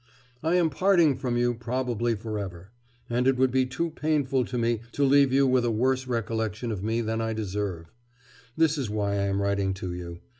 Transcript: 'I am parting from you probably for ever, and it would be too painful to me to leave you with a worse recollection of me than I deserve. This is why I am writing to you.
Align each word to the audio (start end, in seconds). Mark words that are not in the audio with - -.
'I 0.41 0.55
am 0.55 0.69
parting 0.71 1.15
from 1.15 1.37
you 1.37 1.53
probably 1.53 2.15
for 2.15 2.39
ever, 2.39 2.71
and 3.07 3.27
it 3.27 3.37
would 3.37 3.51
be 3.51 3.67
too 3.67 3.91
painful 3.91 4.43
to 4.45 4.57
me 4.57 4.79
to 4.93 5.03
leave 5.05 5.31
you 5.31 5.45
with 5.45 5.63
a 5.63 5.69
worse 5.69 6.07
recollection 6.07 6.71
of 6.71 6.81
me 6.83 7.01
than 7.01 7.21
I 7.21 7.33
deserve. 7.33 7.93
This 8.57 8.79
is 8.79 8.89
why 8.89 9.11
I 9.11 9.25
am 9.27 9.43
writing 9.43 9.75
to 9.75 9.93
you. 9.93 10.19